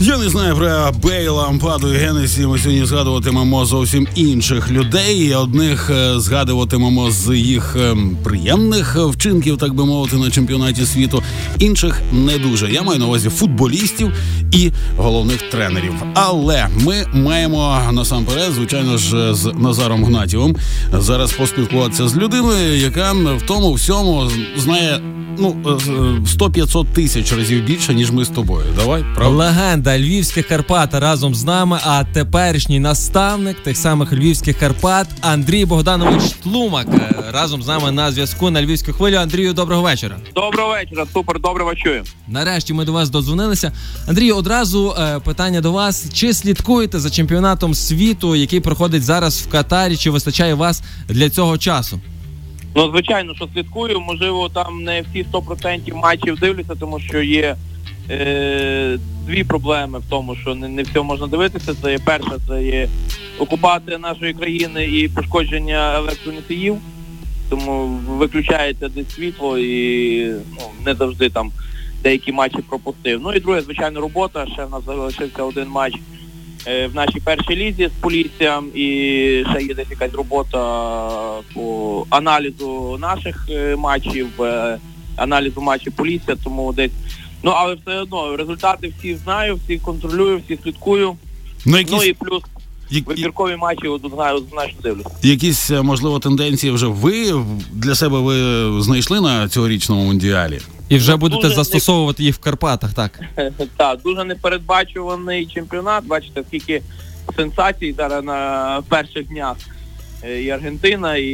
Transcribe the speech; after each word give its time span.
Я 0.00 0.18
не 0.18 0.28
знаю 0.28 0.56
про 0.56 0.92
Бейла, 1.02 1.46
Ампаду 1.48 1.94
і 1.94 1.96
Генесі. 1.96 2.46
Ми 2.46 2.58
сьогодні 2.58 2.84
згадуватимемо 2.86 3.64
зовсім 3.64 4.08
інших 4.14 4.70
людей. 4.70 5.34
Одних 5.34 5.90
е, 5.90 6.20
згадуватимемо 6.20 7.10
з 7.10 7.36
їх 7.36 7.76
е, 7.80 7.96
приємних 8.24 8.96
вчинків, 8.96 9.58
так 9.58 9.74
би 9.74 9.86
мовити, 9.86 10.16
на 10.16 10.30
чемпіонаті 10.30 10.86
світу. 10.86 11.22
Інших 11.58 12.00
не 12.12 12.38
дуже. 12.38 12.72
Я 12.72 12.82
маю 12.82 12.98
на 12.98 13.06
увазі 13.06 13.28
футболістів 13.28 14.12
і 14.52 14.70
головних 14.96 15.42
тренерів. 15.42 15.94
Але 16.14 16.66
ми 16.84 17.06
маємо 17.14 17.80
насамперед, 17.92 18.52
звичайно 18.52 18.98
ж, 18.98 19.34
з 19.34 19.52
Назаром 19.54 20.04
Гнатівим 20.04 20.56
зараз 20.92 21.32
поспілкуватися 21.32 22.08
з 22.08 22.16
людиною, 22.16 22.76
яка 22.78 23.12
в 23.12 23.42
тому 23.46 23.72
всьому 23.72 24.30
знає 24.56 25.00
ну 25.38 25.56
100-500 25.64 26.86
тисяч 26.86 27.32
разів 27.32 27.64
більше 27.64 27.94
ніж 27.94 28.10
ми 28.10 28.24
з 28.24 28.28
тобою. 28.28 28.66
Давай 28.76 29.04
правда? 29.14 29.36
легенда 29.36 29.98
львівських 29.98 30.48
Карпат 30.48 30.94
разом 30.94 31.34
з 31.34 31.44
нами. 31.44 31.78
А 31.84 32.04
теперішній 32.04 32.80
наставник 32.80 33.60
тих 33.60 33.76
самих 33.76 34.12
львівських 34.12 34.58
Карпат 34.58 35.06
Андрій 35.20 35.64
Богданович 35.64 36.22
Тлумак 36.42 36.86
разом 37.32 37.62
з 37.62 37.66
нами 37.66 37.92
на 37.92 38.12
зв'язку 38.12 38.50
на 38.50 38.62
львівську 38.62 38.92
хвилю. 38.92 39.16
Андрію, 39.16 39.52
доброго 39.52 39.82
вечора. 39.82 40.16
Доброго 40.34 40.70
вечора, 40.70 41.06
супер, 41.12 41.40
добре 41.40 41.64
вас 41.64 41.78
чую. 41.78 42.04
Нарешті 42.28 42.72
ми 42.72 42.84
до 42.84 42.92
вас 42.92 43.10
додзвонилися. 43.10 43.72
Андрію, 44.08 44.36
одразу 44.36 44.94
е, 44.98 45.20
питання 45.20 45.60
до 45.60 45.72
вас: 45.72 46.06
чи 46.12 46.34
слідкуєте 46.34 47.00
за 47.00 47.10
чемпіонатом 47.10 47.74
світу, 47.74 48.36
який 48.36 48.60
проходить 48.60 49.02
зараз 49.02 49.42
в 49.42 49.50
Катарі? 49.50 49.96
Чи 49.96 50.10
вистачає 50.10 50.54
вас 50.54 50.82
для 51.08 51.30
цього 51.30 51.58
часу? 51.58 52.00
Ну, 52.76 52.90
звичайно, 52.90 53.34
що 53.34 53.48
слідкую. 53.54 54.00
Можливо, 54.00 54.48
там 54.48 54.82
не 54.84 55.02
всі 55.02 55.24
100% 55.24 55.94
матчів 55.94 56.38
дивлюся, 56.38 56.74
тому 56.80 57.00
що 57.00 57.22
є 57.22 57.56
е, 58.10 58.98
дві 59.26 59.44
проблеми 59.44 59.98
в 59.98 60.10
тому, 60.10 60.36
що 60.36 60.54
не, 60.54 60.68
не 60.68 60.82
все 60.82 61.02
можна 61.02 61.26
дивитися. 61.26 61.74
Це 61.82 61.92
є 61.92 61.98
перше, 61.98 62.32
це 62.48 62.64
є 62.64 62.88
окупація 63.38 63.98
нашої 63.98 64.34
країни 64.34 64.84
і 64.84 65.08
пошкодження 65.08 65.96
електроносіїв. 65.96 66.76
Тому 67.50 67.84
виключається 68.08 68.88
десь 68.88 69.14
світло 69.14 69.58
і 69.58 70.26
ну, 70.32 70.62
не 70.86 70.94
завжди 70.94 71.30
там 71.30 71.52
деякі 72.02 72.32
матчі 72.32 72.58
пропустив. 72.68 73.20
Ну 73.22 73.32
і 73.32 73.40
друге, 73.40 73.60
звичайно, 73.60 74.00
робота. 74.00 74.46
Ще 74.46 74.64
в 74.64 74.70
нас 74.70 74.84
залишився 74.84 75.42
один 75.42 75.68
матч 75.68 75.94
в 76.66 76.90
нашій 76.94 77.20
першій 77.20 77.56
лізі 77.56 77.88
з 77.88 78.02
поліціям 78.02 78.68
і 78.74 78.86
ще 79.50 79.62
є 79.62 79.74
десь 79.74 79.90
якась 79.90 80.12
робота 80.12 80.58
по 81.54 82.06
аналізу 82.10 82.98
наших 83.00 83.46
е, 83.50 83.76
матчів, 83.76 84.42
е, 84.42 84.78
аналізу 85.16 85.60
матчів 85.60 85.92
поліція, 85.92 86.36
тому 86.44 86.72
десь. 86.72 86.92
Ну 87.42 87.50
але 87.50 87.74
все 87.74 88.00
одно 88.00 88.36
результати 88.36 88.92
всі 88.98 89.14
знаю, 89.14 89.60
всі 89.64 89.78
контролюю, 89.78 90.40
всі 90.44 90.58
слідкую. 90.62 91.16
Ну, 91.66 91.78
якісь... 91.78 91.92
ну 91.92 92.02
і 92.02 92.12
плюс 92.12 92.42
вибіркові 92.90 93.56
матчі 93.56 93.88
однозначно 93.88 94.80
дивлюся. 94.82 95.10
Якісь 95.22 95.70
можливо 95.70 96.18
тенденції 96.18 96.72
вже 96.72 96.86
ви 96.86 97.44
для 97.72 97.94
себе 97.94 98.20
ви 98.20 98.82
знайшли 98.82 99.20
на 99.20 99.48
цьогорічному 99.48 100.04
мундіалі? 100.04 100.60
І 100.88 100.96
вже 100.96 101.16
будете 101.16 101.42
дуже 101.42 101.54
застосовувати 101.54 102.22
не... 102.22 102.26
їх 102.26 102.34
в 102.34 102.38
Карпатах, 102.38 102.94
так? 102.94 103.20
Так, 103.76 104.00
дуже 104.04 104.24
непередбачуваний 104.24 105.46
чемпіонат. 105.46 106.06
Бачите, 106.06 106.42
скільки 106.48 106.82
сенсацій 107.36 107.94
зараз 107.98 108.24
на 108.24 108.82
перших 108.88 109.28
днях. 109.28 109.56
Е, 110.24 110.42
і 110.42 110.50
Аргентина, 110.50 111.16
і 111.16 111.28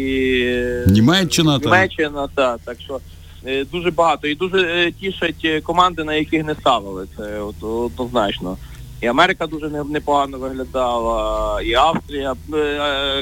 Німеччина, 0.87 1.59
Німеччина, 1.59 2.29
так. 2.35 2.61
так 2.65 2.77
що 2.81 3.01
е, 3.47 3.65
дуже 3.65 3.91
багато. 3.91 4.29
І 4.29 4.35
дуже 4.35 4.59
е, 4.61 4.93
тішать 4.93 5.63
команди, 5.63 6.05
на 6.05 6.15
яких 6.15 6.45
не 6.45 6.55
ставили. 6.55 7.07
Це 7.17 7.41
от, 7.41 7.63
однозначно. 7.63 8.57
І 9.01 9.07
Америка 9.07 9.47
дуже 9.47 9.69
непогано 9.69 10.39
виглядала, 10.39 11.63
і 11.63 11.75
Австрія, 11.75 12.35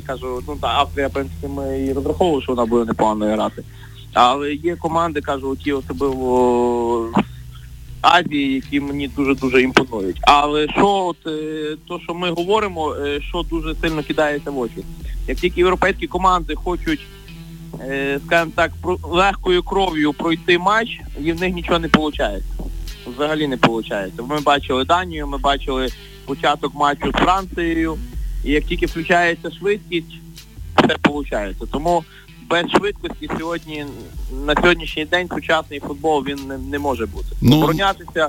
кажу, 0.07 0.43
ну 0.49 0.57
так, 0.61 0.71
Австрія, 0.75 1.09
в 1.09 1.13
принципі, 1.13 1.47
ми 1.49 1.81
і 1.81 1.93
розраховували, 1.93 2.43
що 2.43 2.53
вона 2.53 2.67
буде 2.67 2.85
непогано 2.85 3.27
грати. 3.27 3.63
Але 4.13 4.55
є 4.55 4.77
команди, 4.77 5.21
кажу, 5.21 5.57
ті 5.57 5.73
особливо 5.73 7.11
Азії, 8.01 8.55
які 8.55 8.81
мені 8.81 9.09
дуже-дуже 9.09 9.63
імпонують. 9.63 10.19
Але 10.23 10.69
що 10.69 10.89
от 10.89 11.27
е, 11.27 11.77
то, 11.89 12.01
що 12.01 12.15
ми 12.15 12.31
говоримо, 12.31 12.95
е, 12.95 13.21
що 13.21 13.43
дуже 13.43 13.75
сильно 13.75 14.03
кидається 14.03 14.51
в 14.51 14.59
очі. 14.59 14.85
Як 15.29 15.39
тільки 15.39 15.61
європейські 15.61 16.07
команди 16.07 16.55
хочуть, 16.55 17.01
е, 17.81 18.21
скажімо 18.27 18.53
так, 18.55 18.73
легкою 19.03 19.63
кров'ю 19.63 20.13
пройти 20.13 20.59
матч, 20.59 21.01
і 21.21 21.33
в 21.33 21.41
них 21.41 21.55
нічого 21.55 21.79
не 21.79 21.89
виходить. 21.89 22.45
Взагалі 23.15 23.47
не 23.47 23.57
виходить. 23.57 24.13
Ми 24.29 24.41
бачили 24.41 24.85
Данію, 24.85 25.27
ми 25.27 25.39
бачили 25.39 25.89
початок 26.27 26.75
матчу 26.75 27.11
з 27.11 27.15
Францією, 27.15 27.99
і 28.45 28.51
як 28.53 28.65
тільки 28.65 28.87
включається 28.87 29.51
швидкість, 29.51 30.13
все 30.77 30.97
виходить. 31.05 31.71
Тому 31.73 32.05
без 32.51 32.71
швидкості 32.71 33.31
сьогодні 33.39 33.87
на 34.47 34.55
сьогоднішній 34.55 35.05
день 35.05 35.29
сучасний 35.29 35.81
футбол 35.81 36.25
він 36.25 36.39
не, 36.49 36.59
не 36.59 36.79
може 36.79 37.07
бути. 37.07 37.27
Ну, 37.41 37.57
Оборонятися 37.57 38.29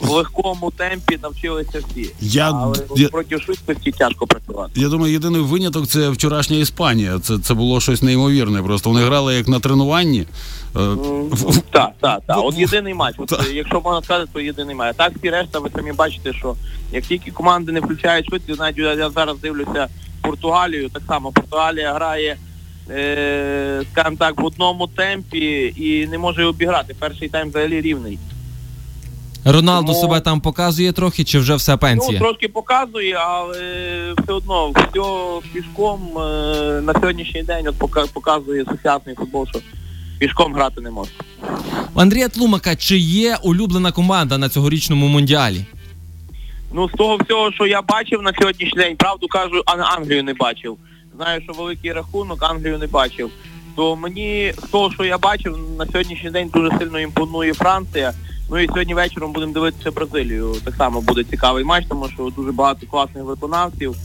в 0.00 0.10
легкому 0.10 0.70
темпі 0.70 1.18
навчилися 1.22 1.82
всі. 1.88 2.10
Я, 2.20 2.52
Але 2.52 2.76
я, 2.96 3.08
проти 3.08 3.40
швидкості 3.40 3.92
тяжко 3.92 4.26
працювати. 4.26 4.72
Я 4.74 4.88
думаю, 4.88 5.12
єдиний 5.12 5.40
виняток 5.40 5.86
це 5.86 6.10
вчорашня 6.10 6.56
Іспанія. 6.56 7.18
Це 7.18 7.38
це 7.38 7.54
було 7.54 7.80
щось 7.80 8.02
неймовірне. 8.02 8.62
Просто 8.62 8.90
вони 8.90 9.04
грали 9.04 9.34
як 9.34 9.48
на 9.48 9.60
тренуванні. 9.60 10.26
Так, 11.70 11.90
так, 12.00 12.22
так. 12.26 12.38
От 12.38 12.58
єдиний 12.58 12.94
матч. 12.94 13.14
От, 13.18 13.50
Якщо 13.52 13.80
можна 13.80 14.02
сказати, 14.02 14.30
то 14.32 14.40
єдиний 14.40 14.74
матч. 14.74 14.94
А 14.98 15.02
Так 15.02 15.12
всі 15.18 15.30
решта, 15.30 15.58
ви 15.58 15.70
самі 15.74 15.92
бачите, 15.92 16.32
що 16.32 16.54
як 16.92 17.04
тільки 17.04 17.30
команди 17.30 17.72
не 17.72 17.80
включають 17.80 18.26
швидкість, 18.28 18.58
навіть 18.60 18.78
я 18.78 19.10
зараз 19.10 19.38
дивлюся 19.38 19.88
Португалію, 20.22 20.88
так 20.88 21.02
само 21.08 21.32
Португалія 21.32 21.94
грає 21.94 22.36
е, 22.90 23.82
скажімо 23.92 24.16
так, 24.18 24.40
в 24.40 24.44
одному 24.44 24.86
темпі 24.86 25.74
і 25.76 26.06
не 26.06 26.18
може 26.18 26.44
обіграти. 26.44 26.94
Перший 26.98 27.28
тайм 27.28 27.48
взагалі 27.48 27.80
рівний. 27.80 28.18
Роналду 29.44 29.86
Тому... 29.86 30.00
себе 30.00 30.20
там 30.20 30.40
показує 30.40 30.92
трохи, 30.92 31.24
чи 31.24 31.38
вже 31.38 31.54
все 31.54 31.76
пенсія? 31.76 32.12
Ну, 32.12 32.26
трошки 32.26 32.48
показує, 32.48 33.14
але 33.14 33.58
все 34.22 34.32
одно 34.32 34.70
все 34.70 35.50
пішком 35.52 36.18
е, 36.18 36.80
на 36.80 36.92
сьогоднішній 36.92 37.42
день 37.42 37.68
от 37.68 38.12
показує 38.12 38.64
сучасний 38.64 39.14
футбол, 39.14 39.46
що 39.48 39.58
пішком 40.18 40.54
грати 40.54 40.80
не 40.80 40.90
може. 40.90 41.10
Андрія 41.94 42.28
Тлумака, 42.28 42.76
чи 42.76 42.98
є 42.98 43.36
улюблена 43.42 43.92
команда 43.92 44.38
на 44.38 44.48
цьогорічному 44.48 45.08
мундіалі? 45.08 45.64
Ну, 46.72 46.88
з 46.88 46.92
того 46.92 47.16
всього, 47.16 47.52
що 47.52 47.66
я 47.66 47.82
бачив 47.82 48.22
на 48.22 48.32
сьогоднішній 48.32 48.78
день, 48.78 48.96
правду 48.96 49.26
кажу, 49.28 49.62
Англію 49.66 50.24
не 50.24 50.34
бачив 50.34 50.78
знаю, 51.16 51.40
що 51.42 51.52
великий 51.52 51.92
рахунок, 51.92 52.42
Англію 52.42 52.78
не 52.78 52.86
бачив. 52.86 53.30
То 53.76 53.96
мені 53.96 54.52
з 54.58 54.70
того, 54.70 54.92
що 54.92 55.04
я 55.04 55.18
бачив, 55.18 55.58
на 55.78 55.86
сьогоднішній 55.86 56.30
день 56.30 56.50
дуже 56.54 56.78
сильно 56.78 57.00
імпонує 57.00 57.54
Франція. 57.54 58.12
Ну 58.50 58.58
і 58.58 58.66
сьогодні 58.66 58.94
вечором 58.94 59.32
будемо 59.32 59.52
дивитися 59.52 59.90
Бразилію. 59.90 60.54
Так 60.64 60.74
само 60.74 61.00
буде 61.00 61.24
цікавий 61.24 61.64
матч, 61.64 61.84
тому 61.88 62.08
що 62.08 62.32
дуже 62.36 62.52
багато 62.52 62.86
класних 62.86 63.24
виконавців. 63.24 63.96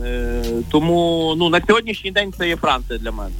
Е, 0.00 0.42
тому 0.70 1.34
ну 1.38 1.48
на 1.48 1.60
сьогоднішній 1.68 2.10
день 2.10 2.32
це 2.38 2.48
є 2.48 2.56
Франція 2.56 2.98
для 2.98 3.10
мене. 3.10 3.30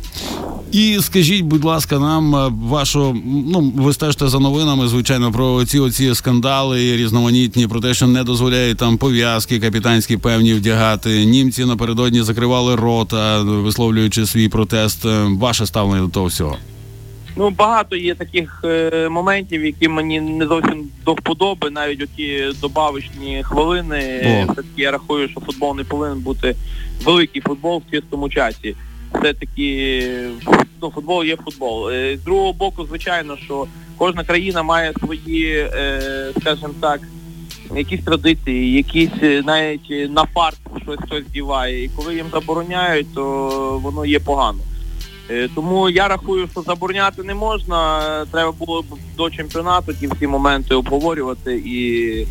І 0.72 0.98
скажіть, 1.00 1.42
будь 1.42 1.64
ласка, 1.64 1.98
нам 1.98 2.36
е, 2.36 2.50
вашу 2.68 3.16
ну 3.24 3.72
ви 3.76 3.92
стежите 3.92 4.28
за 4.28 4.38
новинами, 4.38 4.88
звичайно, 4.88 5.32
про 5.32 5.64
ці 5.64 5.78
оці 5.78 6.14
скандали 6.14 6.96
різноманітні, 6.96 7.68
про 7.68 7.80
те, 7.80 7.94
що 7.94 8.06
не 8.06 8.24
дозволяють 8.24 8.78
там 8.78 8.96
пов'язки 8.96 9.60
капітанські 9.60 10.16
певні 10.16 10.54
вдягати. 10.54 11.24
Німці 11.24 11.64
напередодні 11.64 12.22
закривали 12.22 12.74
рота, 12.74 13.42
висловлюючи 13.42 14.26
свій 14.26 14.48
протест. 14.48 15.06
Е, 15.06 15.24
ваше 15.38 15.66
ставлення 15.66 16.02
до 16.02 16.08
того 16.08 16.26
всього. 16.26 16.56
Ну, 17.36 17.50
багато 17.50 17.96
є 17.96 18.14
таких 18.14 18.60
е, 18.64 19.08
моментів, 19.08 19.64
які 19.64 19.88
мені 19.88 20.20
не 20.20 20.46
зовсім 20.46 20.88
до 21.04 21.12
вподоби, 21.12 21.70
навіть 21.70 22.02
оті 22.02 22.48
добавочні 22.60 23.42
хвилини. 23.42 24.20
Все-таки 24.44 24.82
я 24.82 24.90
рахую, 24.90 25.28
що 25.28 25.40
футбол 25.40 25.76
не 25.76 25.84
повинен 25.84 26.20
бути 26.20 26.56
великий 27.04 27.42
футбол 27.42 27.82
в 27.86 27.90
чистому 27.90 28.28
часі. 28.28 28.76
Все-таки 29.14 30.28
ну, 30.82 30.90
футбол 30.90 31.24
є 31.24 31.36
футбол. 31.36 31.90
Е, 31.90 32.16
з 32.16 32.24
другого 32.24 32.52
боку, 32.52 32.86
звичайно, 32.86 33.36
що 33.36 33.66
кожна 33.98 34.24
країна 34.24 34.62
має 34.62 34.92
свої, 34.92 35.68
е, 35.74 36.30
скажімо 36.40 36.74
так, 36.80 37.00
якісь 37.76 38.04
традиції, 38.04 38.72
якісь 38.72 39.22
е, 39.22 39.42
навіть 39.46 40.10
на 40.10 40.24
фарт 40.24 40.58
щось 40.82 40.98
хтось 41.00 41.24
діває. 41.32 41.84
І 41.84 41.90
коли 41.96 42.14
їм 42.14 42.26
забороняють, 42.32 43.14
то 43.14 43.24
воно 43.82 44.06
є 44.06 44.20
погано. 44.20 44.58
Е, 45.30 45.48
Тому 45.54 45.90
я 45.90 46.08
рахую, 46.08 46.48
що 46.52 46.62
забороняти 46.62 47.22
не 47.22 47.34
можна. 47.34 48.00
Е, 48.22 48.26
Треба 48.32 48.52
було 48.52 48.82
б 48.82 48.86
до 49.16 49.30
чемпіонату 49.30 49.92
ті 49.94 50.06
всі 50.06 50.26
моменти 50.26 50.74
обговорювати 50.74 51.62
і 51.66 52.26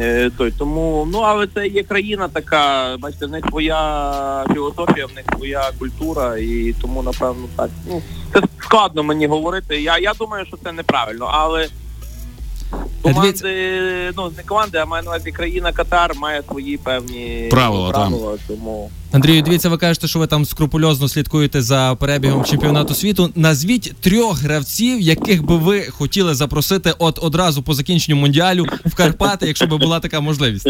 е, 0.00 0.30
той. 0.38 0.50
Тому, 0.50 1.08
ну 1.12 1.18
але 1.18 1.46
це 1.46 1.66
є 1.66 1.82
країна 1.82 2.28
така, 2.28 2.96
бачите, 2.98 3.26
в 3.26 3.30
них 3.30 3.44
своя 3.50 4.44
філософія, 4.54 5.06
в 5.06 5.14
них 5.14 5.24
своя 5.36 5.70
культура, 5.78 6.38
і 6.38 6.74
тому 6.82 7.02
напевно 7.02 7.48
так. 7.56 7.70
Ну 7.88 8.02
це 8.32 8.40
складно 8.60 9.02
мені 9.02 9.26
говорити. 9.26 9.82
Я, 9.82 9.98
я 9.98 10.12
думаю, 10.18 10.46
що 10.46 10.56
це 10.64 10.72
неправильно, 10.72 11.30
але. 11.32 11.68
Команди, 13.14 14.12
ну 14.16 14.32
не 14.36 14.42
команди, 14.42 14.78
а 14.78 14.84
маю 14.84 15.04
на 15.04 15.10
увазі 15.10 15.32
країна 15.32 15.72
Катар 15.72 16.14
має 16.16 16.42
свої 16.42 16.76
певні 16.76 17.48
Правила, 17.50 17.92
там. 17.92 18.14
тому 18.48 18.90
Андрію, 19.12 19.42
дивіться, 19.42 19.68
ви 19.68 19.78
кажете, 19.78 20.06
що 20.06 20.18
ви 20.18 20.26
там 20.26 20.44
скрупульозно 20.44 21.08
слідкуєте 21.08 21.62
за 21.62 21.96
перебігом 22.00 22.44
чемпіонату 22.44 22.94
світу. 22.94 23.30
Назвіть 23.34 23.96
трьох 24.00 24.42
гравців, 24.42 25.00
яких 25.00 25.44
би 25.44 25.56
ви 25.56 25.82
хотіли 25.82 26.34
запросити 26.34 26.94
от 26.98 27.18
одразу 27.22 27.62
по 27.62 27.74
закінченню 27.74 28.16
мундіалю 28.16 28.66
в 28.84 28.94
Карпати, 28.94 29.46
якщо 29.46 29.66
би 29.66 29.78
була 29.78 30.00
така 30.00 30.20
можливість. 30.20 30.68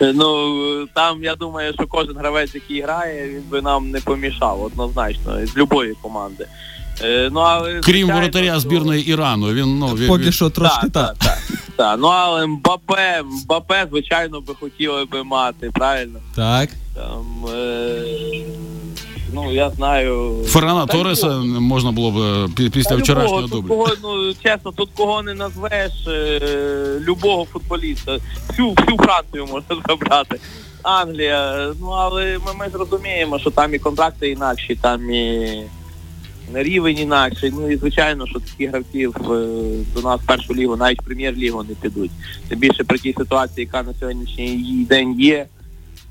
Ну 0.00 0.86
там 0.94 1.24
я 1.24 1.34
думаю, 1.34 1.72
що 1.72 1.86
кожен 1.86 2.16
гравець, 2.16 2.54
який 2.54 2.82
грає, 2.82 3.28
він 3.28 3.42
би 3.50 3.62
нам 3.62 3.90
не 3.90 4.00
помішав 4.00 4.62
однозначно 4.62 5.46
з 5.46 5.56
любої 5.56 5.94
команди. 6.02 6.46
Е, 7.02 7.28
ну 7.32 7.40
але 7.40 7.70
Крім 7.72 7.82
звичайно, 7.82 8.14
воротаря 8.14 8.60
збірної 8.60 9.08
Ірану. 9.08 9.52
Він 9.52 9.78
ну 9.78 9.86
він, 9.86 10.08
Поки 10.08 10.22
він- 10.24 10.32
що 10.32 10.50
трошки 10.50 10.88
так, 10.88 10.92
так. 10.92 11.16
так, 11.18 11.38
так, 11.48 11.58
так. 11.76 11.98
Ну 12.00 12.06
але 12.08 12.46
Мбапе, 12.46 13.22
Мбапе, 13.44 13.86
звичайно, 13.90 14.40
би 14.40 14.54
хотіли 14.60 15.04
би 15.04 15.24
мати, 15.24 15.70
правильно? 15.74 16.18
Так. 16.36 16.70
Там, 16.94 17.46
е, 17.54 18.02
ну 19.34 19.52
я 19.52 19.70
знаю. 19.70 20.34
Феррана 20.46 20.86
Та 20.86 20.92
Тореса 20.92 21.26
любого. 21.26 21.60
можна 21.60 21.92
було 21.92 22.10
б 22.10 22.48
е, 22.60 22.70
після 22.70 22.90
Та 22.90 22.96
вчорашнього 22.96 23.42
дублю. 23.42 23.68
кого, 23.68 23.88
ну, 24.02 24.34
чесно, 24.42 24.72
тут 24.72 24.90
кого 24.96 25.22
не 25.22 25.34
назвеш, 25.34 25.92
е, 26.08 26.40
любого 27.00 27.44
футболіста. 27.52 28.18
Всю, 28.48 28.70
всю 28.70 28.96
Францію 28.98 29.46
можна 29.46 29.76
забрати. 29.88 30.40
Англія, 30.82 31.70
ну 31.80 31.86
але 31.88 32.38
ми, 32.46 32.52
ми 32.58 32.66
зрозуміємо, 32.72 33.38
що 33.38 33.50
там 33.50 33.74
і 33.74 33.78
контракти 33.78 34.30
інакші, 34.30 34.74
там 34.82 35.10
і 35.10 35.62
рівень 36.54 36.98
інакший. 36.98 37.52
Ну 37.54 37.70
і 37.70 37.76
звичайно, 37.76 38.26
що 38.26 38.40
такі 38.40 38.66
гравці 38.66 39.06
в, 39.06 39.32
е, 39.32 39.48
до 39.94 40.00
нас 40.00 40.20
в 40.20 40.26
першу 40.26 40.54
лігу, 40.54 40.76
навіть 40.76 41.00
в 41.02 41.04
прем'єр-лігу 41.04 41.62
не 41.62 41.74
підуть. 41.74 42.10
Тим 42.48 42.58
більше 42.58 42.84
при 42.84 42.98
тій 42.98 43.14
ситуації, 43.18 43.66
яка 43.72 43.82
на 43.82 43.94
сьогоднішній 44.00 44.86
день 44.88 45.20
є, 45.20 45.46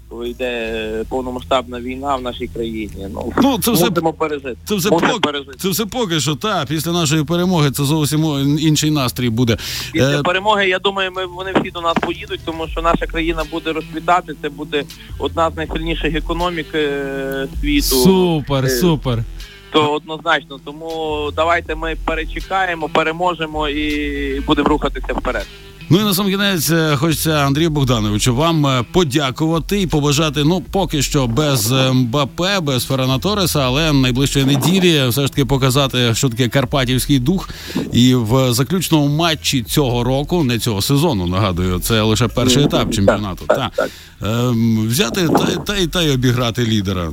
коли 0.09 0.29
йде 0.29 1.03
повномасштабна 1.09 1.79
війна 1.81 2.15
в 2.15 2.21
нашій 2.21 2.47
країні. 2.47 3.07
Ну, 3.13 3.33
Ну, 3.41 3.59
це 3.59 3.71
все 3.71 3.89
мусимо 3.89 4.13
пережити. 4.13 4.55
Це 4.65 4.75
все 4.75 4.89
поки, 4.89 5.07
пережити. 5.21 5.57
це 5.57 5.69
все 5.69 5.85
поки 5.85 6.19
що, 6.19 6.35
та 6.35 6.65
після 6.65 6.91
нашої 6.91 7.23
перемоги 7.23 7.71
це 7.71 7.83
зовсім 7.83 8.25
інший 8.59 8.91
настрій 8.91 9.29
буде. 9.29 9.57
Після 9.93 10.19
Е, 10.19 10.23
перемоги, 10.23 10.67
я 10.69 10.79
думаю, 10.79 11.11
ми 11.15 11.25
вони 11.25 11.51
всі 11.61 11.71
до 11.71 11.81
нас 11.81 11.93
поїдуть, 12.01 12.39
тому 12.45 12.67
що 12.67 12.81
наша 12.81 13.05
країна 13.05 13.43
буде 13.51 13.71
розквітати. 13.73 14.33
Це 14.41 14.49
буде 14.49 14.83
одна 15.19 15.51
з 15.51 15.55
найсильніших 15.57 16.15
економік 16.15 16.67
е, 16.75 17.47
світу. 17.61 17.95
Супер, 17.95 18.65
Е, 18.65 18.69
супер. 18.69 19.23
То 19.71 19.91
однозначно. 19.93 20.59
Тому 20.65 21.29
давайте 21.35 21.75
ми 21.75 21.95
перечекаємо, 22.05 22.89
переможемо 22.89 23.69
і 23.69 24.39
будемо 24.39 24.69
рухатися 24.69 25.13
вперед. 25.13 25.45
Ну 25.91 25.99
і 25.99 26.03
на 26.03 26.13
сам 26.13 26.25
кінець 26.29 26.69
е, 26.71 26.95
хочеться 26.95 27.31
Андрію 27.31 27.69
Богдановичу 27.69 28.35
вам 28.35 28.65
е, 28.67 28.83
подякувати 28.91 29.81
і 29.81 29.87
побажати. 29.87 30.43
Ну 30.43 30.61
поки 30.71 31.01
що 31.01 31.27
без 31.27 31.71
е, 31.71 31.91
Мбапе, 31.91 32.59
без 32.59 32.85
Феррана 32.85 33.19
Тореса, 33.19 33.59
але 33.59 33.93
найближчої 33.93 34.45
неділі 34.45 35.07
все 35.07 35.21
ж 35.21 35.27
таки 35.27 35.45
показати, 35.45 36.15
що 36.15 36.29
таке 36.29 36.47
карпатівський 36.49 37.19
дух. 37.19 37.49
І 37.93 38.15
в 38.15 38.53
заключному 38.53 39.07
матчі 39.07 39.63
цього 39.63 40.03
року, 40.03 40.43
не 40.43 40.59
цього 40.59 40.81
сезону, 40.81 41.27
нагадую, 41.27 41.79
це 41.79 42.01
лише 42.01 42.27
перший 42.27 42.63
етап 42.63 42.93
чемпіонату. 42.93 43.45
Так, 43.47 43.57
Та 43.57 43.69
так. 43.75 43.89
ем, 44.21 44.87
взяти 44.87 45.27
та, 45.27 45.45
та, 45.55 45.77
й- 45.77 45.87
та 45.87 46.01
й 46.01 46.09
обіграти 46.11 46.65
лідера. 46.65 47.11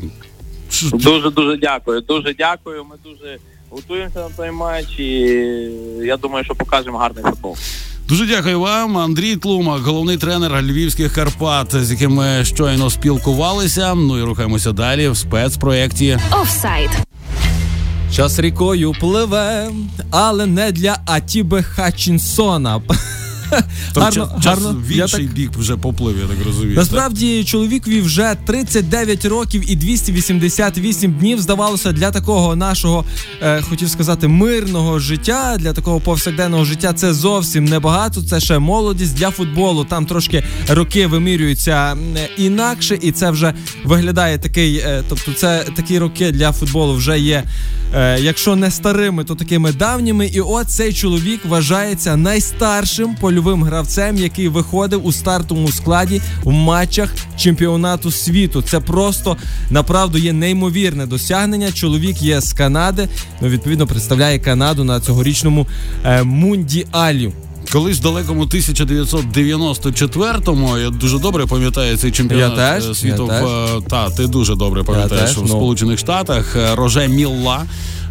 Дуже 0.92 1.30
дуже 1.30 1.56
дякую. 1.56 2.00
Дуже 2.00 2.34
дякую. 2.38 2.84
Ми 2.84 2.96
дуже 3.04 3.38
готуємося 3.70 4.18
на 4.18 4.28
той 4.36 4.50
матч 4.50 4.98
і 4.98 5.10
я 6.02 6.16
думаю, 6.16 6.44
що 6.44 6.54
покажемо 6.54 6.98
гарний 6.98 7.24
футбол. 7.24 7.56
Дуже 8.08 8.26
дякую 8.26 8.60
вам, 8.60 8.98
Андрій 8.98 9.36
Тлумак, 9.36 9.80
головний 9.82 10.16
тренер 10.16 10.62
Львівських 10.62 11.12
Карпат, 11.12 11.84
з 11.84 11.90
яким 11.90 12.14
ми 12.14 12.44
щойно 12.44 12.90
спілкувалися. 12.90 13.94
Ну 13.94 14.18
і 14.18 14.22
рухаємося 14.22 14.72
далі 14.72 15.08
в 15.08 15.16
спецпроєкті. 15.16 16.18
Офсайд. 16.42 16.90
Час 18.12 18.38
рікою 18.38 18.94
пливе, 19.00 19.70
але 20.10 20.46
не 20.46 20.72
для 20.72 20.98
Атібе 21.06 21.62
Хатчінсона. 21.62 22.82
Там 23.50 24.02
Гарно, 24.02 24.30
час, 24.42 24.44
гарно. 24.46 24.82
в 24.86 24.92
Я 24.92 25.02
інший 25.02 25.24
так- 25.26 25.34
бік 25.34 25.50
вже 25.56 25.76
поплив, 25.76 26.16
я 26.18 26.26
так 26.36 26.46
розумію. 26.46 26.76
Насправді 26.76 27.44
чоловікові 27.44 28.00
вже 28.00 28.36
39 28.46 29.24
років 29.24 29.70
і 29.70 29.76
288 29.76 31.12
днів 31.12 31.40
здавалося 31.40 31.92
для 31.92 32.10
такого 32.10 32.56
нашого, 32.56 33.04
е, 33.42 33.62
хотів 33.62 33.90
сказати, 33.90 34.28
мирного 34.28 34.98
життя, 34.98 35.56
для 35.58 35.72
такого 35.72 36.00
повсякденного 36.00 36.64
життя. 36.64 36.92
Це 36.92 37.14
зовсім 37.14 37.64
небагато. 37.64 38.22
Це 38.22 38.40
ще 38.40 38.58
молодість 38.58 39.14
для 39.14 39.30
футболу. 39.30 39.84
Там 39.84 40.06
трошки 40.06 40.44
роки 40.68 41.06
вимірюються 41.06 41.96
інакше, 42.36 42.98
і 43.02 43.12
це 43.12 43.30
вже 43.30 43.54
виглядає 43.84 44.38
такий. 44.38 44.76
е, 44.76 45.02
тобто, 45.08 45.32
це 45.32 45.64
такі 45.76 45.98
роки 45.98 46.30
для 46.32 46.52
футболу 46.52 46.94
вже 46.94 47.18
є. 47.18 47.44
Е, 47.94 48.20
Якщо 48.20 48.56
не 48.56 48.70
старими, 48.70 49.24
то 49.24 49.34
такими 49.34 49.72
давніми. 49.72 50.26
І 50.26 50.40
от 50.40 50.70
цей 50.70 50.92
чоловік 50.92 51.40
вважається 51.44 52.16
найстаршим 52.16 53.16
польовим 53.20 53.64
гравцем, 53.64 54.16
який 54.16 54.48
виходив 54.48 55.06
у 55.06 55.12
стартовому 55.12 55.68
складі 55.68 56.22
в 56.44 56.50
матчах 56.50 57.14
чемпіонату 57.36 58.10
світу. 58.10 58.62
Це 58.62 58.80
просто 58.80 59.36
направду 59.70 60.18
є 60.18 60.32
неймовірне 60.32 61.06
досягнення. 61.06 61.72
Чоловік 61.72 62.22
є 62.22 62.40
з 62.40 62.52
Канади. 62.52 63.08
Ну 63.40 63.48
відповідно 63.48 63.86
представляє 63.86 64.38
Канаду 64.38 64.84
на 64.84 65.00
цьогорічному 65.00 65.66
е, 66.04 66.22
мундіалі. 66.22 67.32
Колись 67.76 67.98
в 67.98 68.02
далекому 68.02 68.44
1994-му, 68.44 70.78
я 70.78 70.90
дуже 70.90 71.18
добре 71.18 71.46
пам'ятаю 71.46 71.96
цей 71.96 72.12
чемпіонат 72.12 72.58
Я 72.58 72.72
теж, 72.72 72.90
е, 72.90 72.94
світу. 72.94 73.28
я 73.32 73.44
в, 73.44 73.46
е, 73.46 73.80
Та, 73.88 74.10
ти 74.10 74.26
дуже 74.26 74.54
добре 74.54 74.82
пам'ятаєш 74.82 75.30
теж, 75.30 75.38
в 75.38 75.42
ну. 75.42 75.48
Сполучених 75.48 75.98
Штатах. 75.98 76.56
Е, 76.56 76.74
Роже 76.74 77.08
Мілла. 77.08 77.64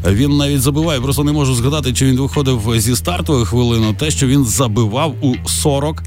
Він 0.07 0.37
навіть 0.37 0.61
забиває, 0.61 1.01
просто 1.01 1.23
не 1.23 1.31
можу 1.31 1.55
згадати, 1.55 1.93
чи 1.93 2.05
він 2.05 2.19
виходив 2.19 2.73
зі 2.77 2.95
стартової 2.95 3.45
хвилини. 3.45 3.95
Те, 3.99 4.11
що 4.11 4.27
він 4.27 4.45
забивав 4.45 5.15
у 5.21 5.35
40 5.47 6.03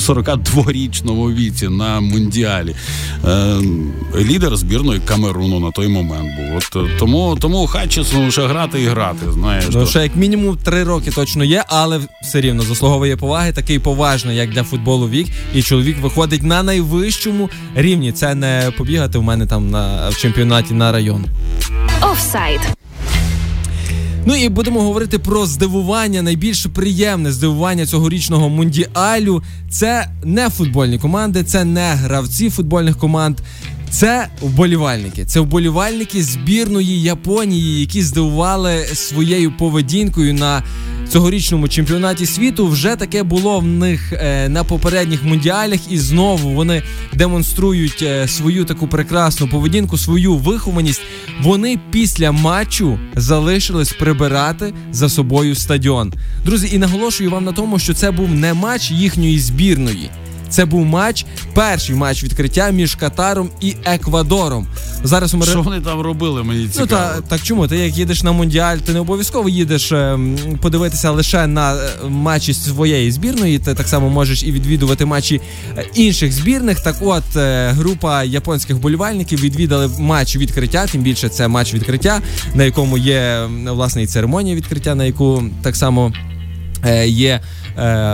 42-річному 0.00 1.34
віці 1.34 1.68
на 1.68 2.00
мундіалі. 2.00 2.74
Е, 3.24 3.56
лідер 4.16 4.56
збірної 4.56 5.00
Камеруну 5.04 5.60
на 5.60 5.70
той 5.70 5.88
момент 5.88 6.30
був. 6.36 6.56
От 6.56 6.86
е, 6.86 6.90
тому, 6.98 7.36
тому 7.40 7.66
Хатчесону 7.66 8.30
ще 8.30 8.46
грати 8.46 8.82
і 8.82 8.86
грати. 8.86 9.32
Знаєш, 9.32 9.64
Ну 9.72 9.86
ще 9.86 10.02
як 10.02 10.16
мінімум 10.16 10.56
три 10.56 10.84
роки 10.84 11.10
точно 11.10 11.44
є, 11.44 11.64
але 11.68 12.00
все 12.22 12.40
рівно 12.40 12.62
заслуговує 12.62 13.16
поваги. 13.16 13.52
Такий 13.52 13.78
поважний, 13.78 14.36
як 14.36 14.50
для 14.50 14.64
футболу 14.64 15.08
вік. 15.08 15.26
І 15.54 15.62
чоловік 15.62 15.98
виходить 16.00 16.42
на 16.42 16.62
найвищому 16.62 17.50
рівні. 17.74 18.12
Це 18.12 18.34
не 18.34 18.72
побігати 18.78 19.18
в 19.18 19.22
мене 19.22 19.46
там 19.46 19.70
на 19.70 20.08
в 20.08 20.16
чемпіонаті 20.16 20.74
на 20.74 20.92
район. 20.92 21.24
Офсайд. 22.02 22.79
Ну 24.26 24.36
і 24.36 24.48
будемо 24.48 24.82
говорити 24.82 25.18
про 25.18 25.46
здивування. 25.46 26.22
Найбільш 26.22 26.66
приємне 26.66 27.32
здивування 27.32 27.86
цьогорічного 27.86 28.48
мундіалю. 28.48 29.42
Це 29.70 30.10
не 30.24 30.50
футбольні 30.50 30.98
команди, 30.98 31.44
це 31.44 31.64
не 31.64 31.94
гравці 31.94 32.50
футбольних 32.50 32.98
команд. 32.98 33.38
Це 33.90 34.28
вболівальники. 34.40 35.24
Це 35.24 35.40
вболівальники 35.40 36.22
збірної 36.22 37.02
Японії, 37.02 37.80
які 37.80 38.02
здивували 38.02 38.86
своєю 38.94 39.52
поведінкою 39.56 40.34
на 40.34 40.62
цьогорічному 41.08 41.68
чемпіонаті 41.68 42.26
світу. 42.26 42.68
Вже 42.68 42.96
таке 42.96 43.22
було 43.22 43.60
в 43.60 43.66
них 43.66 44.12
е, 44.12 44.48
на 44.48 44.64
попередніх 44.64 45.24
мундіалях, 45.24 45.80
і 45.90 45.98
знову 45.98 46.50
вони 46.50 46.82
демонструють 47.12 48.02
е, 48.02 48.28
свою 48.28 48.64
таку 48.64 48.88
прекрасну 48.88 49.48
поведінку, 49.48 49.98
свою 49.98 50.34
вихованість. 50.34 51.02
Вони 51.42 51.78
після 51.90 52.32
матчу 52.32 52.98
залишились 53.16 53.92
прибирати 53.92 54.74
за 54.92 55.08
собою 55.08 55.54
стадіон. 55.54 56.12
Друзі, 56.44 56.70
і 56.72 56.78
наголошую 56.78 57.30
вам 57.30 57.44
на 57.44 57.52
тому, 57.52 57.78
що 57.78 57.94
це 57.94 58.10
був 58.10 58.34
не 58.34 58.54
матч 58.54 58.90
їхньої 58.90 59.38
збірної. 59.38 60.10
Це 60.50 60.64
був 60.64 60.84
матч, 60.84 61.26
перший 61.54 61.96
матч 61.96 62.24
відкриття 62.24 62.70
між 62.70 62.94
Катаром 62.94 63.50
і 63.60 63.74
Еквадором. 63.84 64.66
Зараз 65.04 65.34
мере... 65.34 65.50
Що 65.50 65.62
вони 65.62 65.80
там 65.80 66.00
робили? 66.00 66.42
Мені 66.42 66.68
цікаво. 66.68 66.88
Ну 66.90 66.96
та 66.96 67.20
так 67.28 67.42
чому? 67.42 67.68
Ти 67.68 67.76
як 67.76 67.98
їдеш 67.98 68.22
на 68.22 68.32
мундіаль, 68.32 68.76
ти 68.76 68.92
не 68.92 69.00
обов'язково 69.00 69.48
їдеш 69.48 69.92
е, 69.92 70.18
подивитися 70.60 71.10
лише 71.10 71.46
на 71.46 71.74
е, 71.74 71.78
матчі 72.08 72.54
своєї 72.54 73.12
збірної. 73.12 73.58
Ти 73.58 73.74
так 73.74 73.88
само 73.88 74.10
можеш 74.10 74.42
і 74.42 74.52
відвідувати 74.52 75.04
матчі 75.04 75.40
е, 75.76 75.84
інших 75.94 76.32
збірних. 76.32 76.80
Так, 76.80 76.96
от 77.00 77.24
група 77.70 78.24
японських 78.24 78.78
болівальників 78.78 79.40
відвідали 79.40 79.90
матч 79.98 80.36
відкриття. 80.36 80.86
Тим 80.86 81.02
більше 81.02 81.28
це 81.28 81.48
матч 81.48 81.74
відкриття, 81.74 82.20
на 82.54 82.64
якому 82.64 82.98
є 82.98 83.48
власне 83.66 84.02
і 84.02 84.06
церемонія 84.06 84.56
відкриття, 84.56 84.94
на 84.94 85.04
яку 85.04 85.42
так 85.62 85.76
само. 85.76 86.12
Е, 86.84 87.08
Є 87.08 87.30
е, 87.30 87.40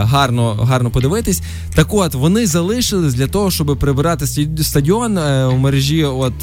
гарно, 0.03 0.55
гарно 0.55 0.91
подивитись. 0.91 1.43
Так 1.75 1.95
от 1.95 2.15
вони 2.15 2.47
залишились 2.47 3.15
для 3.15 3.27
того, 3.27 3.51
щоб 3.51 3.79
прибирати 3.81 4.27
стадіон. 4.63 5.19
Е, 5.19 5.47
у 5.47 5.57
мережі 5.57 6.05
от 6.05 6.35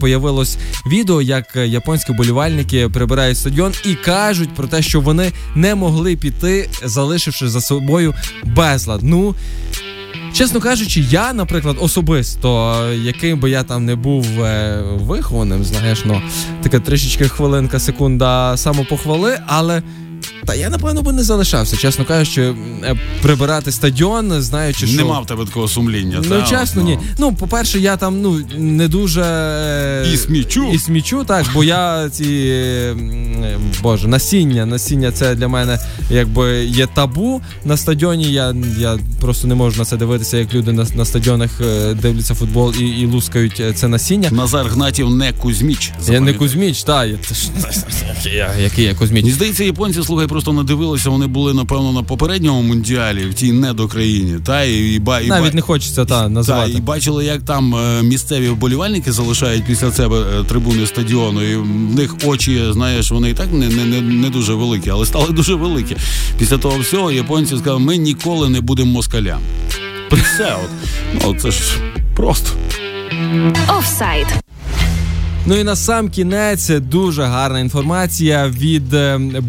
появилось 0.00 0.58
відео, 0.86 1.22
як 1.22 1.56
японські 1.56 2.12
болівальники 2.12 2.88
прибирають 2.88 3.38
стадіон 3.38 3.72
і 3.84 3.94
кажуть 3.94 4.54
про 4.54 4.66
те, 4.66 4.82
що 4.82 5.00
вони 5.00 5.32
не 5.54 5.74
могли 5.74 6.16
піти, 6.16 6.68
залишивши 6.84 7.48
за 7.48 7.60
собою 7.60 8.14
безлад. 8.44 9.00
Ну 9.02 9.34
Чесно 10.32 10.60
кажучи, 10.60 11.00
я, 11.00 11.32
наприклад, 11.32 11.76
особисто, 11.80 12.76
яким 12.94 13.40
би 13.40 13.50
я 13.50 13.62
там 13.62 13.84
не 13.84 13.94
був 13.94 14.26
вихованим, 14.94 15.64
знаєш, 15.64 16.02
ну 16.04 16.22
така 16.62 16.80
трішечки 16.80 17.28
хвилинка, 17.28 17.78
секунда 17.78 18.56
самопохвали, 18.56 19.38
але. 19.46 19.82
Та 20.46 20.54
я 20.54 20.70
напевно 20.70 21.02
би 21.02 21.12
не 21.12 21.22
залишався, 21.22 21.76
чесно 21.76 22.04
кажучи, 22.04 22.42
е, 22.42 22.94
прибирати 23.22 23.72
стадіон, 23.72 24.42
знаючи, 24.42 24.86
що 24.86 24.96
Нема 24.96 25.20
в 25.20 25.26
тебе 25.26 25.44
такого 25.44 25.68
сумління. 25.68 26.22
Ну, 26.24 26.40
та? 26.40 26.42
чесно, 26.42 26.82
ні. 26.82 26.98
Ну, 27.18 27.34
по-перше, 27.34 27.78
я 27.78 27.96
там 27.96 28.20
ну 28.22 28.40
не 28.58 28.88
дуже 28.88 29.22
е, 29.22 30.12
І 30.12 30.16
смічу. 30.16 30.70
І 30.74 30.78
смічу, 30.78 31.24
так, 31.24 31.46
бо 31.54 31.64
я 31.64 32.10
ці 32.10 32.24
е, 32.24 32.96
боже, 33.82 34.08
насіння. 34.08 34.66
Насіння 34.66 35.12
це 35.12 35.34
для 35.34 35.48
мене 35.48 35.78
якби 36.10 36.64
є 36.64 36.86
табу 36.86 37.42
на 37.64 37.76
стадіоні. 37.76 38.32
Я, 38.32 38.54
я 38.78 38.98
просто 39.20 39.48
не 39.48 39.54
можу 39.54 39.78
на 39.78 39.84
це 39.84 39.96
дивитися, 39.96 40.36
як 40.36 40.54
люди 40.54 40.72
на, 40.72 40.86
на 40.94 41.04
стадіонах 41.04 41.50
дивляться 42.02 42.34
футбол 42.34 42.74
і, 42.80 42.84
і 42.84 43.06
лускають 43.06 43.62
це 43.74 43.88
насіння. 43.88 44.30
Назар 44.30 44.66
Гнатів 44.66 45.10
не 45.10 45.32
Кузьміч. 45.32 45.92
Я 46.08 46.20
не. 46.20 46.32
Кузьміч, 46.32 46.82
так, 46.82 47.08
який 48.62 48.84
я 48.84 48.94
Кузьміч. 48.94 49.22
Мені 49.22 49.34
здається, 49.34 49.64
японці, 49.64 50.02
слухай, 50.02 50.26
просто 50.36 50.52
не 50.52 50.62
дивилися. 50.64 51.10
Вони 51.10 51.26
були, 51.26 51.54
напевно, 51.54 51.92
на 51.92 52.02
попередньому 52.02 52.62
мундіалі 52.62 53.26
в 53.26 53.34
тій 53.34 53.52
недокраїні. 53.52 54.38
Та 54.46 54.62
і, 54.64 54.94
і, 54.94 54.98
ба- 54.98 55.20
і, 55.20 55.26
Навіть 55.26 55.50
ба- 55.50 55.54
не 55.54 55.60
хочеться 55.60 56.04
та 56.04 56.42
Та, 56.42 56.66
і 56.66 56.80
бачили, 56.80 57.24
як 57.24 57.42
там 57.42 57.74
е, 57.74 58.02
місцеві 58.02 58.48
вболівальники 58.48 59.12
залишають 59.12 59.64
після 59.64 59.92
себе 59.92 60.20
е, 60.40 60.44
трибуни 60.44 60.86
стадіону. 60.86 61.42
І 61.42 61.56
в 61.56 61.94
них 61.94 62.14
очі, 62.24 62.62
знаєш, 62.72 63.10
вони 63.10 63.30
і 63.30 63.34
так 63.34 63.52
не, 63.52 63.68
не, 63.68 63.84
не, 63.84 64.00
не 64.00 64.30
дуже 64.30 64.54
великі, 64.54 64.90
але 64.90 65.06
стали 65.06 65.30
дуже 65.32 65.54
великі. 65.54 65.96
Після 66.38 66.58
того 66.58 66.78
всього 66.78 67.12
японці 67.12 67.56
сказали, 67.56 67.80
ми 67.80 67.96
ніколи 67.96 68.48
не 68.48 68.60
будемо 68.60 68.92
москалям. 68.92 69.40
Все, 70.12 70.56
от. 70.64 70.70
Ну, 71.24 71.34
це 71.40 71.50
ж 71.50 71.60
просто. 72.16 72.50
Офсайд. 73.78 74.26
Ну 75.48 75.56
і 75.56 75.64
на 75.64 75.76
сам 75.76 76.08
кінець 76.08 76.68
дуже 76.68 77.22
гарна 77.22 77.60
інформація 77.60 78.48
від 78.48 78.82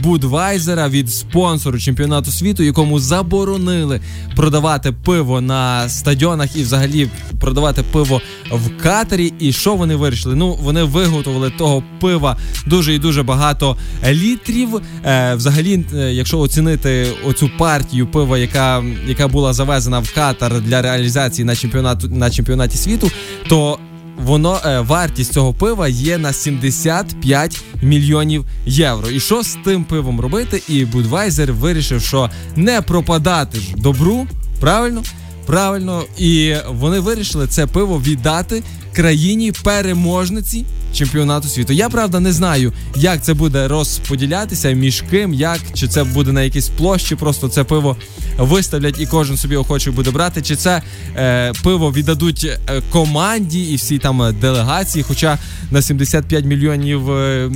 Будвайзера, 0.04 0.90
від 0.90 1.12
спонсору 1.12 1.80
чемпіонату 1.80 2.32
світу, 2.32 2.64
якому 2.64 3.00
заборонили 3.00 4.02
продавати 4.36 4.92
пиво 4.92 5.42
на 5.42 5.90
стадіонах 5.90 6.56
і 6.56 6.64
взагалі 6.64 7.10
продавати 7.40 7.84
пиво 7.92 8.22
в 8.52 8.84
катері. 8.84 9.34
І 9.40 9.54
що 9.54 9.76
вони 9.76 9.96
вирішили? 9.96 10.36
Ну 10.36 10.54
вони 10.62 10.84
виготовили 10.84 11.50
того 11.50 11.84
пива 12.02 12.38
дуже 12.66 12.94
і 12.94 13.00
дуже 13.00 13.24
багато 13.24 13.78
літрів. 14.08 14.82
Е, 15.06 15.36
взагалі, 15.36 15.86
е, 15.96 16.14
якщо 16.14 16.40
оцінити 16.40 17.08
оцю 17.26 17.50
партію 17.58 18.08
пива, 18.08 18.38
яка, 18.38 18.84
яка 19.08 19.28
була 19.28 19.54
завезена 19.54 20.00
в 20.00 20.14
Катар 20.14 20.62
для 20.62 20.82
реалізації 20.82 21.46
на 21.46 21.56
чемпіонату 21.56 22.10
на 22.10 22.30
чемпіонаті 22.30 22.78
світу, 22.78 23.12
то 23.50 23.80
воно 24.28 24.60
е, 24.66 24.80
вартість 24.80 25.34
цього 25.34 25.54
пива 25.54 25.88
є 25.88 26.18
на 26.18 26.34
75 26.34 27.62
мільйонів 27.82 28.46
євро. 28.66 29.10
І 29.10 29.20
що 29.20 29.44
з 29.44 29.58
тим 29.66 29.84
пивом 29.84 30.20
робити? 30.20 30.62
І 30.70 30.86
Будвайзер 30.86 31.54
вирішив, 31.54 32.02
що 32.02 32.30
не 32.56 32.82
пропадати 32.82 33.60
ж 33.60 33.76
добру, 33.78 34.28
правильно? 34.60 35.04
Правильно, 35.46 36.04
і 36.18 36.56
вони 36.70 37.00
вирішили 37.00 37.48
це 37.48 37.68
пиво 37.68 38.02
віддати 38.06 38.64
країні 38.94 39.52
переможниці 39.64 40.66
чемпіонату 40.94 41.48
світу. 41.48 41.74
Я 41.74 41.90
правда 41.90 42.20
не 42.20 42.34
знаю, 42.34 42.74
як 42.96 43.24
це 43.24 43.34
буде 43.34 43.68
розподілятися, 43.68 44.72
між 44.72 45.02
ким, 45.02 45.34
як 45.34 45.60
чи 45.74 45.88
це 45.88 46.04
буде 46.04 46.32
на 46.32 46.42
якійсь 46.42 46.70
площі, 46.70 47.16
просто 47.16 47.50
це 47.50 47.64
пиво 47.64 47.98
виставлять 48.38 49.00
і 49.00 49.06
кожен 49.06 49.38
собі 49.38 49.56
охоче 49.56 49.92
буде 49.92 50.12
брати, 50.12 50.42
чи 50.42 50.56
це 50.56 50.82
е, 51.16 51.54
пиво 51.64 51.92
віддадуть 51.92 52.44
е, 52.46 52.82
команді 52.92 53.64
і 53.64 53.76
всі 53.76 53.98
там 53.98 54.22
е, 54.22 54.32
делегації. 54.32 55.06
Хоча 55.08 55.38
на 55.72 55.82
75 55.82 56.46
мільйонів 56.46 57.12
е, 57.12 57.50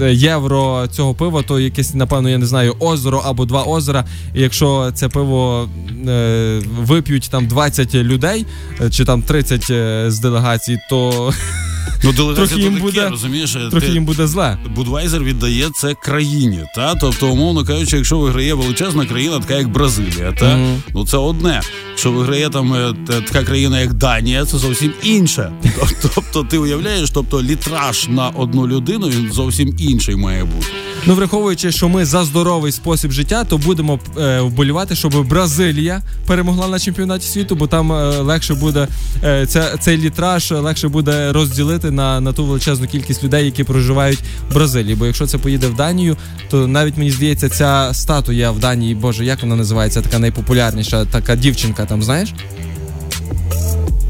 євро 0.00 0.86
цього 0.90 1.14
пива, 1.14 1.42
то 1.42 1.60
якесь, 1.60 1.94
напевно, 1.94 2.30
я 2.30 2.38
не 2.38 2.46
знаю, 2.46 2.76
озеро 2.80 3.22
або 3.24 3.44
два 3.44 3.62
озера. 3.62 4.04
І 4.34 4.40
якщо 4.40 4.92
це 4.94 5.08
пиво 5.08 5.68
е, 6.08 6.62
вип'ють 6.80 7.28
там 7.30 7.46
20 7.46 7.94
людей, 7.94 8.46
чи 8.90 9.04
там 9.04 9.22
30 9.22 9.70
е, 9.70 10.04
з 10.08 10.18
делегації, 10.18 10.78
то 10.90 11.32
Ну, 12.04 12.12
делегація 12.12 12.58
Трохи 12.58 12.76
то 12.76 12.80
буде, 12.82 12.98
таке, 12.98 13.10
розумієш? 13.10 13.52
трохи 13.70 13.86
Ти- 13.86 13.92
їм 13.92 14.04
буде 14.04 14.26
зле. 14.26 14.58
Будвайзер 14.74 15.24
віддає 15.24 15.68
це 15.74 15.94
країні, 15.94 16.60
та 16.76 16.94
тобто, 16.94 17.28
умовно 17.28 17.64
кажучи, 17.64 17.96
якщо 17.96 18.18
виграє 18.18 18.54
величезна 18.54 19.06
країна, 19.06 19.38
така 19.40 19.54
як 19.54 19.68
Бразилія, 19.68 20.32
та 20.32 20.56
Мгм. 20.56 20.82
ну 20.94 21.06
це 21.06 21.16
одне. 21.16 21.60
Якщо 21.90 22.12
виграє 22.12 22.50
там 22.50 22.74
е, 22.74 22.94
така 23.08 23.44
країна, 23.44 23.80
як 23.80 23.94
Данія, 23.94 24.44
це 24.44 24.58
зовсім 24.58 24.92
інше. 25.02 25.52
Тобто, 26.14 26.44
ти 26.44 26.58
уявляєш, 26.58 27.10
тобто 27.10 27.42
літраж 27.42 28.08
на 28.08 28.28
одну 28.28 28.68
людину 28.68 29.08
він 29.08 29.32
зовсім 29.32 29.74
інший 29.78 30.16
має 30.16 30.44
бути. 30.44 30.66
Ну, 31.06 31.14
враховуючи, 31.14 31.72
що 31.72 31.88
ми 31.88 32.04
за 32.04 32.24
здоровий 32.24 32.72
спосіб 32.72 33.12
життя, 33.12 33.44
то 33.44 33.58
будемо 33.58 34.00
е, 34.18 34.40
вболівати, 34.40 34.94
щоб 34.94 35.28
Бразилія 35.28 36.02
перемогла 36.26 36.68
на 36.68 36.78
чемпіонаті 36.78 37.26
світу, 37.26 37.56
бо 37.56 37.66
там 37.66 37.92
е, 37.92 38.18
легше 38.18 38.54
буде 38.54 38.88
е, 39.24 39.46
ця, 39.46 39.76
цей 39.76 39.98
літраж 39.98 40.50
легше 40.50 40.88
буде 40.88 41.32
розділити 41.32 41.90
на, 41.90 42.20
на 42.20 42.32
ту 42.32 42.44
величезну 42.44 42.86
кількість 42.86 43.24
людей, 43.24 43.44
які 43.44 43.64
проживають 43.64 44.18
в 44.50 44.54
Бразилії. 44.54 44.94
Бо 44.94 45.06
якщо 45.06 45.26
це 45.26 45.38
поїде 45.38 45.66
в 45.66 45.74
Данію, 45.74 46.16
то 46.50 46.66
навіть 46.66 46.96
мені 46.96 47.10
здається, 47.10 47.48
ця 47.48 47.90
статуя 47.92 48.50
в 48.50 48.58
Данії, 48.58 48.94
боже, 48.94 49.24
як 49.24 49.42
вона 49.42 49.56
називається? 49.56 50.02
Така 50.02 50.18
найпопулярніша, 50.18 51.04
така 51.04 51.36
дівчинка 51.36 51.84
там, 51.84 52.02
знаєш? 52.02 52.34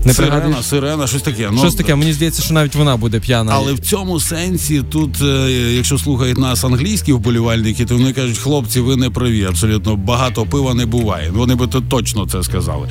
Не 0.04 0.14
сирена, 0.14 0.62
сирена, 0.62 1.06
щось 1.06 1.22
таке. 1.22 1.48
Ну, 1.52 1.58
Щось 1.58 1.74
таке, 1.74 1.94
мені 1.94 2.12
здається, 2.12 2.42
що 2.42 2.54
навіть 2.54 2.74
вона 2.74 2.96
буде 2.96 3.20
п'яна. 3.20 3.52
Але 3.54 3.72
в 3.72 3.78
цьому 3.78 4.20
сенсі 4.20 4.82
тут, 4.90 5.22
е, 5.22 5.50
якщо 5.76 5.98
слухають 5.98 6.38
нас 6.38 6.64
англійські 6.64 7.12
вболівальники, 7.12 7.84
то 7.84 7.96
вони 7.96 8.12
кажуть, 8.12 8.38
хлопці, 8.38 8.80
ви 8.80 8.96
не 8.96 9.10
праві. 9.10 9.44
Абсолютно 9.44 9.96
багато 9.96 10.46
пива 10.46 10.74
не 10.74 10.86
буває. 10.86 11.30
Вони 11.30 11.54
би 11.54 11.66
то 11.66 11.80
точно 11.80 12.26
це 12.26 12.42
сказали. 12.42 12.88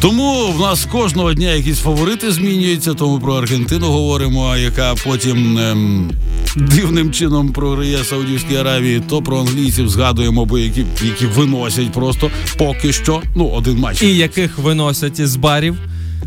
Тому 0.00 0.52
в 0.52 0.60
нас 0.60 0.84
кожного 0.92 1.34
дня 1.34 1.50
якісь 1.50 1.78
фаворити 1.78 2.32
змінюються. 2.32 2.94
Тому 2.94 3.20
про 3.20 3.34
Аргентину 3.34 3.86
говоримо, 3.86 4.56
яка 4.56 4.94
потім 5.04 5.58
ем, 5.58 6.10
дивним 6.56 7.12
чином 7.12 7.52
програє 7.52 8.04
Саудівській 8.04 8.56
Аравії. 8.56 9.02
То 9.08 9.22
про 9.22 9.40
англійців 9.40 9.88
згадуємо, 9.88 10.44
бо 10.44 10.58
які, 10.58 10.84
які 11.04 11.26
виносять 11.26 11.92
просто 11.92 12.30
поки 12.58 12.92
що. 12.92 13.22
Ну, 13.36 13.48
один 13.48 13.78
матч. 13.78 14.02
І 14.02 14.16
яких 14.16 14.58
виносять 14.58 15.26
з 15.26 15.36
барів. 15.36 15.76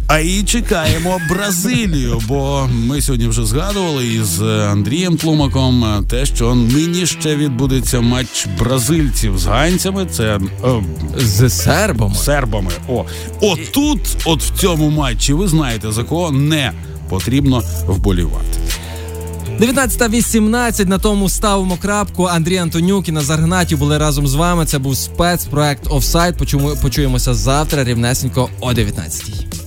А 0.07 0.19
і 0.19 0.43
чекаємо 0.43 1.19
Бразилію, 1.29 2.21
бо 2.27 2.69
ми 2.73 3.01
сьогодні 3.01 3.27
вже 3.27 3.45
згадували 3.45 4.07
із 4.07 4.41
е, 4.41 4.45
Андрієм 4.71 5.17
Тлумаком 5.17 5.83
е, 5.83 6.03
те, 6.09 6.25
що 6.25 6.55
нині 6.55 7.05
ще 7.05 7.35
відбудеться 7.35 8.01
матч 8.01 8.47
бразильців 8.59 9.37
з 9.37 9.45
ганцями. 9.45 10.05
Це 10.11 10.23
е, 10.35 10.39
З 11.17 11.49
сербами. 11.49 12.15
сербами. 12.15 12.71
О, 12.87 13.05
от 13.41 13.77
от 14.25 14.43
в 14.43 14.59
цьому 14.59 14.89
матчі, 14.89 15.33
ви 15.33 15.47
знаєте 15.47 15.91
за 15.91 16.03
кого 16.03 16.31
не 16.31 16.71
потрібно 17.09 17.63
вболівати. 17.87 18.59
19.18, 19.59 20.85
на 20.87 20.97
тому 20.97 21.29
ставимо 21.29 21.77
крапку. 21.81 22.25
Андрій 22.25 22.57
Антонюк 22.57 23.09
і 23.09 23.11
Назар 23.11 23.39
Гнатів 23.39 23.77
були 23.79 23.97
разом 23.97 24.27
з 24.27 24.33
вами. 24.33 24.65
Це 24.65 24.79
був 24.79 24.97
спецпроект. 24.97 25.87
Почуємо- 25.87 26.81
Почуємося 26.81 27.33
завтра 27.33 27.83
рівнесенько 27.83 28.49
о 28.59 28.73
19.00. 28.73 29.64